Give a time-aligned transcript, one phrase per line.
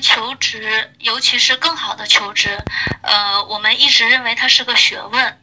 [0.00, 2.58] 求职，尤其是更好的求职，
[3.02, 5.40] 呃，我们一直认为它是个学问。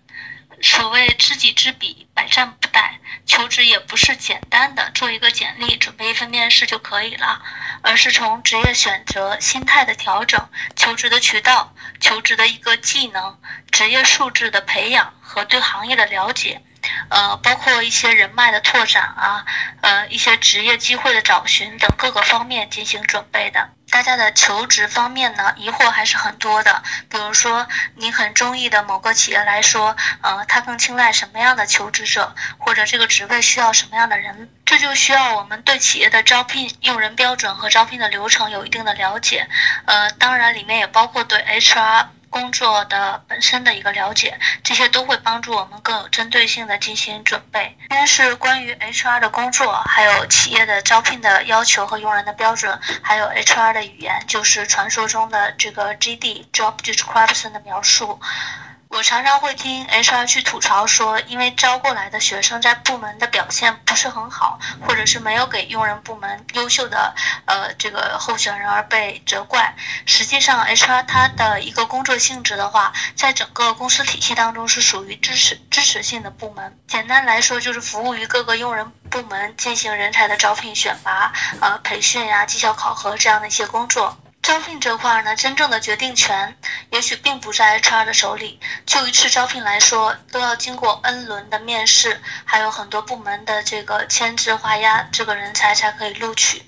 [0.61, 2.81] 所谓知己知彼，百战不殆。
[3.25, 7.41] 求职也不是简单的做一个简历，准备一份面试就可以了，
[7.81, 13.37] 而是从职业选择、心态的调整、求职的渠道、求职的一个技能、
[13.71, 16.61] 职业素质的培养和对行业的了解。
[17.09, 19.43] 呃，包括一些人脉的拓展啊，
[19.81, 23.69] 呃，一些职业机会的找寻等各个方面进行准备的。
[23.89, 26.83] 大家的求职方面呢，疑惑还是很多的。
[27.09, 39.47] 比如说，你很中意的某个企业来说，呃，他更青睐什么样的求职者，或者这个职位需要什么样的人，这就需要我们对企业的招聘用人标准和招聘的流程有一定的了解。
[39.85, 42.07] 呃，当然里面也包括对 HR。
[42.35, 47.77] 工作的本身的一个了解，这些都会帮助我们更有针对性的进行准备。
[47.89, 58.19] 先是关于 HR 的工作，还有企业的招聘的要求和用人的标准，还有 HR 的语言，就是传说中的这个 GD Job Description 的描述。
[58.95, 64.57] 我常常会听 HR 去吐槽说，因为招过来的学生在部门的表现不是很好，
[64.87, 69.75] 或者是没有给用人部门优秀的呃这个候选人而被责怪。
[70.05, 76.79] 实际上，HR 它的一个工作性质的话，在整个公司体系当中是属于支持支持性的部门。
[76.87, 84.17] 简单来说，就是服务于各个用人部门进行人才的招聘、选拔、呃培训呀、绩效考核这样的一些工作。
[84.45, 86.55] 招聘这块呢，真正的决定权
[86.91, 88.59] 也许并不在 HR 的手里。
[88.85, 96.61] 就一次招聘来说，都要经过 N 轮的面试，还有很多部门的这个签字画押，这个人才才可以录取。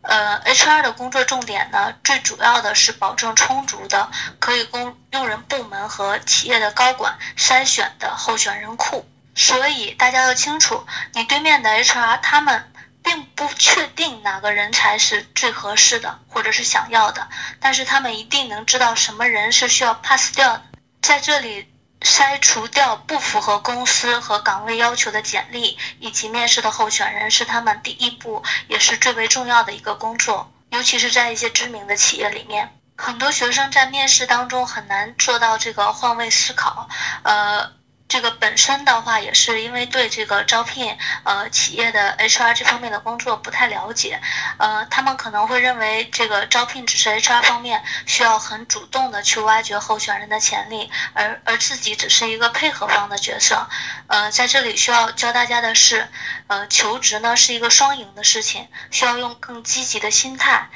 [0.00, 9.06] 呃，HR 的工作重点呢，最主要的是保证充足的可以供用人部门和企业的高管筛选的候选人库。
[9.34, 12.72] 所以大家要清楚，你对面的 HR 他们。
[13.06, 17.28] 并不确定哪个人才是最合适的，或者是想要的，
[17.60, 20.64] 但是他们一定能知道什么人是需要 pass 掉的。
[21.00, 30.52] 在这里筛除掉不符合公司和岗位要求的简历以及面试的候选人，是他们第一步也是最为重要的一个工作。
[30.70, 36.88] 尤其是在一些知名的企业里面，很多学生在面试当中很难做到这个换位思考，
[37.22, 37.75] 呃。
[38.08, 44.20] 这个本身的话，也是因为对这个招聘呃企业的 HR 这方面的工作不太了解，
[44.58, 53.68] 呃，他们可能会认为这个招聘只是 HR 方面需要很主动的去挖掘候选人的潜力，而而自己只是一个配合方的角色。
[54.06, 56.08] 呃，在这里需要教大家的是，
[56.46, 60.70] 呃，求职呢是一个双赢的事情，需要用更积极的心态，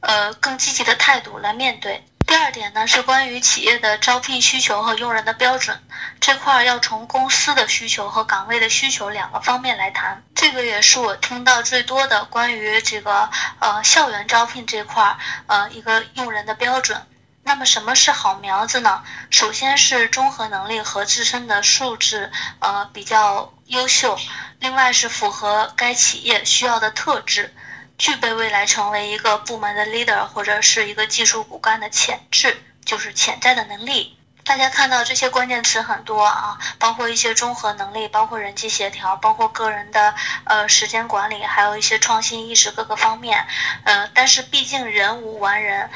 [0.00, 2.06] 呃，更积极的态度来面对。
[2.30, 5.82] 第二点呢，是关于企业的招聘需求和用人的标准
[6.20, 10.22] 这块儿，要从公司的需求和岗位的需求两个方面来谈。
[10.36, 15.18] 这个也是我听到最多的关于这个呃校园招聘这块儿
[15.48, 17.04] 呃一个用人的标准。
[17.42, 19.02] 那么什么是好苗子呢？
[19.30, 22.30] 首先是综合能力和自身的素质
[22.60, 24.16] 呃比较优秀，
[24.60, 27.52] 另外是符合该企业需要的特质。
[28.00, 34.16] 具备未来成为一个部门的 leader 或者是一个技术骨干的潜质，就是潜在的能力。
[34.42, 43.46] 大家看到这些关键词很多啊，包括一些综合能力，包括人际协调，包括个人的呃时间管理，还有一些创新意识各个方面。
[43.84, 45.90] 呃，但是毕竟人无完人，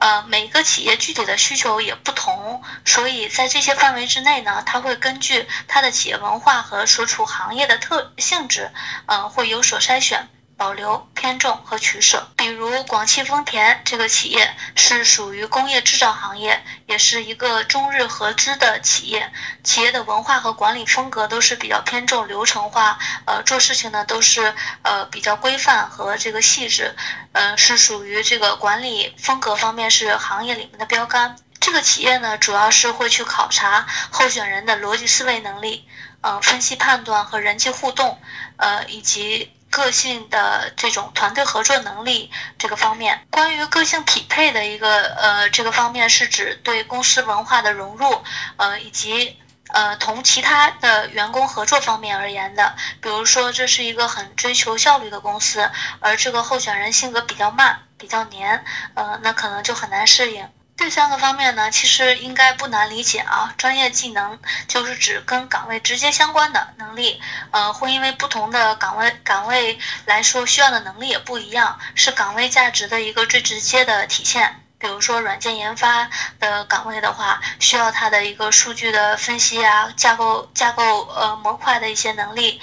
[0.00, 8.72] 呃，每个企业具体的需求也不同，所以在这些范围之内呢，它会根据它的企业文化和所处行业的特性质，
[9.06, 10.28] 呃，会有所筛选。
[10.58, 12.30] 保留、偏重和取舍。
[12.36, 19.32] 比如广汽丰田这个企业是属于工业制造行业，也是一个中日合资的企业。
[19.62, 24.52] 企业的文化和管理风格都是比较偏重流程化，呃，做事情呢都是
[24.82, 26.96] 呃比较规范和这个细致，
[27.32, 31.36] 呃，是属于这个管理风格方面是行业里面的标杆。
[31.60, 35.86] 这个企业呢，主要是会去考察候选人的逻辑思维能力，
[36.20, 38.20] 呃，分析判断和人际互动，
[38.56, 39.52] 呃，以及。
[39.70, 48.22] 个性的这种团队合作能力这个方面，关于个性匹配的一个呃这个方面，是指对公司文化的融入，
[48.56, 49.36] 呃以及
[49.68, 52.74] 呃同其他的员工合作方面而言的。
[53.00, 58.64] 比如说，这是一个很追求效率的公司，而这个候选人性格比较慢、比较黏，
[58.94, 60.48] 呃那可能就很难适应。
[60.78, 63.52] 这三个方面呢，其实应该不难理解啊。
[63.58, 64.38] 专业技能
[64.68, 67.20] 就是指跟岗位直接相关的能力，
[67.50, 69.76] 呃，会因为不同的岗位岗位
[70.06, 74.62] 来说需要的能力也不一样，是岗位价值的一个最直接的体现。
[74.78, 76.08] 比如说软件研发
[76.38, 82.60] 的岗位的话，需要它的一个数据的分析啊，架构架构呃模块的一些能力。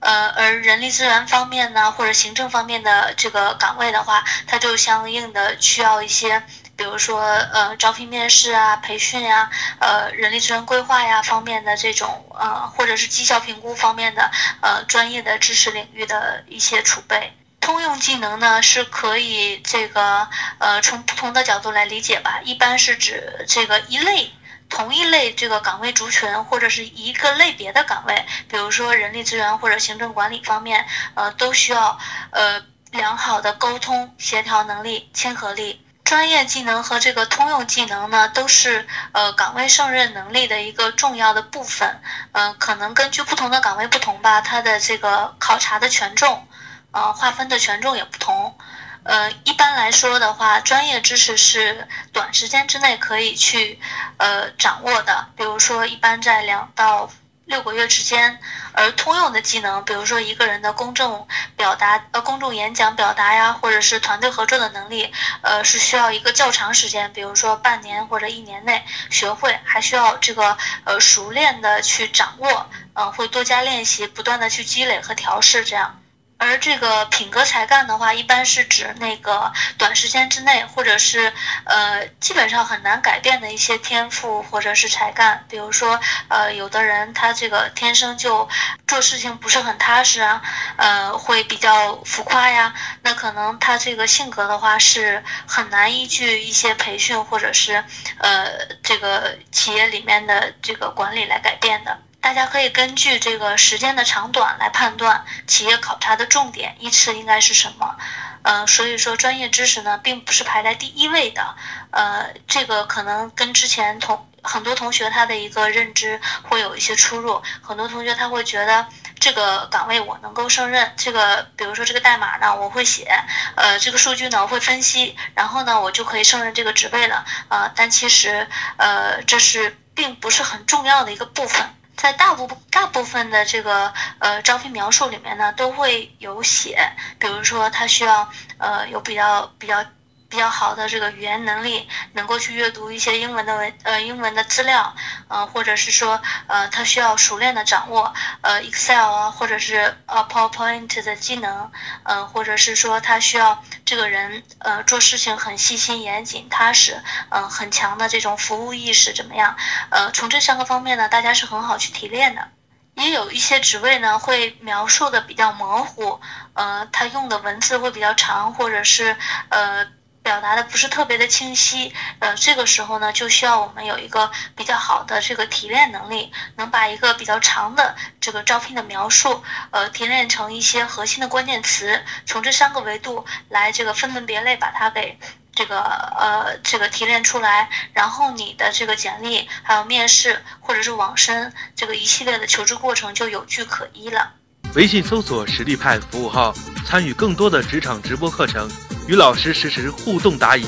[0.00, 6.44] 呃，而人力资源方面呢，或者行政方面的这个岗位的话，它就相应的需要一些，
[6.78, 14.30] 比如说呃招聘面试啊、培训呀、呃人力资源规划呀方面的这种呃，或者是绩效评估方面的
[14.62, 17.32] 呃专业的知识领域的一些储备。
[17.60, 20.28] 通用技能呢，是可以这个
[20.58, 24.30] 呃从不同的角度来理解吧，一般是指这个一类。
[24.70, 31.98] 同一类这个岗位族群或者是一个类别的岗位，比如说人力资源或者行政管理方面，呃，都需要
[32.32, 35.80] 呃良好的沟通协调能力、亲和力。
[36.08, 42.00] 专业技能和这个通用技能呢，都是呃岗位胜任能力的一个重要的部分。
[42.32, 46.48] 嗯，可能根据不同的岗位不同吧，它的这个考察的权重，
[46.92, 48.56] 呃，划分的权重也不同。
[49.02, 53.78] 呃，一般来说的话，专业知识是短时间之内可以去
[54.16, 57.10] 呃掌握的，比如说一般在两到
[57.48, 58.38] 六个月之间。
[58.72, 65.12] 而通用的技能，比如说一个人的公众表达、呃公众演讲表达呀，或者是团队合作的能力，
[65.42, 75.97] 呃是需要一个较长时间，比如说半年或者一年内学会，还需要这个呃熟练的去掌握，嗯，会多加练习，不断的去积累和调试这样。
[76.38, 81.32] 而这个品格才干的话，一般是指那个短时间之内，或者是
[81.64, 85.44] 呃基本上很难改变的一些天赋或者是才干。
[85.48, 85.98] 比如说，
[86.28, 88.48] 呃，有的人他这个天生就
[88.86, 90.40] 做事情不是很踏实啊，
[90.76, 92.72] 呃，会比较浮夸呀。
[93.02, 97.84] 那可能他这个性格的话是很难依据一些培训或者是
[98.18, 98.46] 呃
[98.84, 101.98] 这个企业里面的这个管理来改变的。
[102.20, 107.96] 大家可以根据这个时间的长短来判断企业考察的重点依次应该是什么。
[108.42, 111.56] 呃，所以说专业知识呢，并不是排在第一位的。
[111.90, 117.42] 呃，这个可能跟之前同很多同学他的一个认知会有一些出入。
[117.62, 118.86] 很多同学他会觉得
[119.18, 123.10] 这个岗位我能够胜任，这个比如说这个代码呢我会写，
[123.56, 127.24] 呃，这个数据呢我会分析，然后呢我就可以胜任这个职位了。
[127.48, 131.74] 呃，但其实呃这是并不是很重要的一个部分。
[131.98, 139.84] 在大部大部分的这个呃招聘描述里面呢，都会有写，比如说他需要呃有比较比较。
[140.30, 144.94] 比较好的这个语言能力，能够去阅读一些英文的文呃英文的资料，
[145.28, 151.72] 呃或者是说呃他需要熟练的掌握呃 Excel 啊或者是呃 PowerPoint 的技能，
[152.02, 159.56] 呃或者是说他需要这个人呃做事情很细心严谨踏实，嗯很强的这种服务意识怎么样？
[159.90, 162.48] 呃从这三个方面呢，大家是很好去提炼的。
[162.96, 166.20] 也有一些职位呢会描述的比较模糊，
[166.52, 169.16] 呃他用的文字会比较长，或者是
[169.48, 169.86] 呃。
[170.28, 185.18] 表达的不是特别的清晰，呃，这个时候呢，就需要我们有一个比较好的这个提炼能力，能把一个比较长的这个招聘的描述，呃，提炼成一些核心的关键词，从这三个维度来这个分门别类把它给
[185.54, 194.34] 这个呃这个提炼出来，然后你的这个简历还有面试或者是网申这个一系列的求职过程就有据可依了。
[194.74, 196.52] 微信搜索实力派服务号，
[196.84, 198.70] 参与更多的职场直播课程。
[199.08, 200.64] 与老师实时互动答疑。